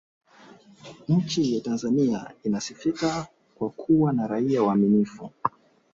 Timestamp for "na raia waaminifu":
4.13-5.29